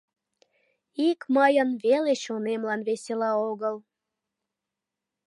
Ик 1.07 1.19
мыйын 1.35 1.69
веле 1.83 2.13
чонемлан 2.23 2.81
весела 2.87 3.31
огыл. 3.49 3.75